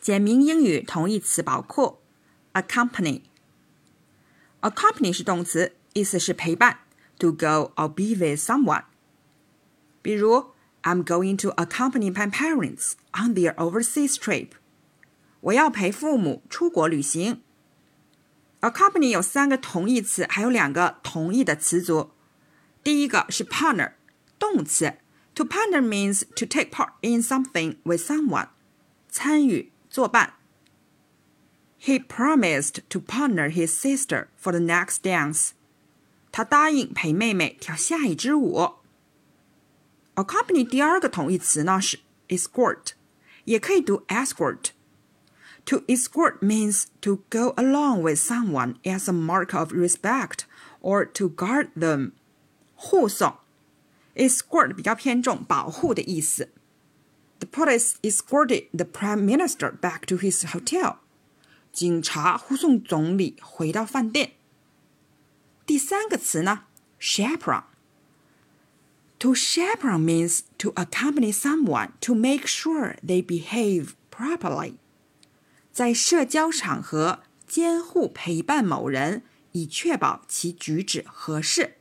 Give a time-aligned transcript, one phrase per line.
[0.00, 1.98] 简明英语同义词宝库：
[2.52, 6.80] accompany。accompany 是动词，意思是陪伴，
[7.18, 8.84] to go or be with someone。
[10.02, 10.52] 比如，
[10.82, 14.50] I'm going to accompany my parents on their overseas trip。
[15.40, 17.42] 我要陪父母出国旅行。
[18.60, 22.10] accompany 有三个同义词，还有两个同义的词组。
[22.82, 23.92] 第一个是 partner，
[24.38, 24.94] 动词，
[25.34, 28.48] to partner means to take part in something with someone，
[29.08, 30.34] 参与 作伴。
[31.80, 35.50] He promised to partner his sister for the next dance。
[36.32, 38.74] 他答应陪妹妹跳下一支舞。
[40.14, 42.92] accompany 第二个同义词呢是 escort，
[43.44, 50.40] 也可以读 escort。To escort means to go along with someone as a mark of respect
[50.80, 52.12] or to guard them.
[52.76, 53.38] 护送，
[54.14, 56.50] escort 比较偏重保护的意思。
[57.50, 60.98] The police escorted the prime minister back to his hotel.
[61.72, 64.32] 警察护送总理回到饭店。
[65.66, 66.64] 第三个词呢，
[67.00, 74.74] chaperone。To chaperone means to accompany someone to make sure they behave properly.
[75.72, 81.76] 在社交场合监护陪伴某人，以确保其举止合适。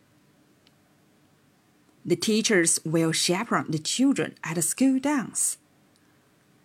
[2.09, 5.53] The teachers will chaperone the children at a school dance.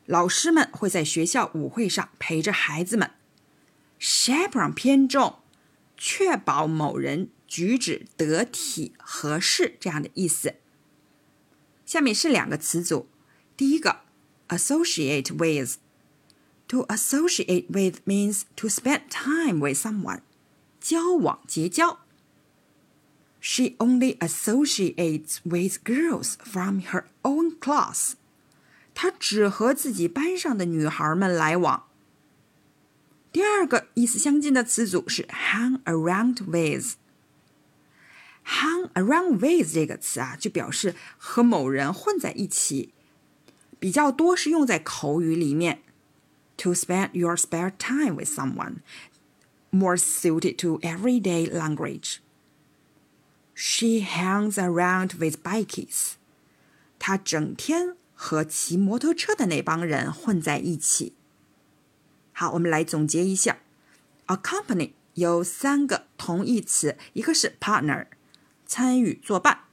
[0.07, 3.11] 老师们会在学校舞会上陪着孩子们。
[3.99, 5.41] chaperone 偏重
[5.97, 10.57] 确保某人举止得体、合适这样的意思。
[11.87, 13.09] 下面是两个词组，
[13.57, 14.01] 第一个
[14.49, 20.21] associate with。To associate with means to spend time with someone.
[20.81, 21.99] 交往结交。
[23.45, 28.15] She only associates with girls from her own class.
[28.95, 31.85] 她只和自己班上的女孩们来往。
[33.33, 42.93] 第二个意思相近的词组是 hang around with。hang around with 这个词啊，就表示和某人混在一起，
[43.79, 45.83] 比较多是用在口语里面。
[46.57, 48.81] to spend your spare time with someone,
[49.71, 52.17] more suited to everyday language.
[53.58, 56.16] She hangs around with bikies.
[57.00, 61.14] 她整天和骑摩托车的那帮人混在一起。
[62.34, 63.60] 好，我们来总结一下
[64.28, 68.08] ，accompany 有三个同义词，一个是 partner，
[68.66, 69.70] 参与作伴；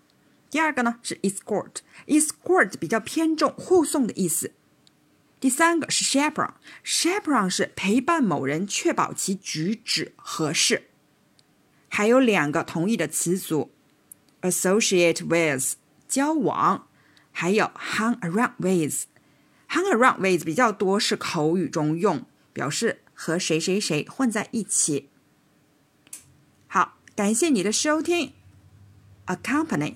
[0.49, 4.53] 第二个呢是 escort，escort 比较偏重护送的意思。
[5.41, 10.89] 第三个是 chaperon，chaperon 是陪伴某人，确保其举止合适。
[11.89, 13.72] 还有两个同义的词组
[14.43, 15.77] ，associate with
[16.07, 16.87] 交往，
[17.33, 19.07] 还有 hang around with。
[19.71, 25.09] hang around with 比较多是口语中用，表示和谁谁谁混在一起。
[26.67, 28.35] 好，感谢你的收听
[29.27, 29.95] ，accompany。